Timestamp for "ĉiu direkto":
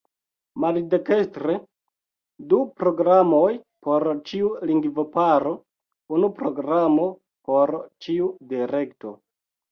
8.07-9.13